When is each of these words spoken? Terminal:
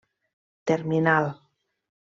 Terminal: 0.65 1.31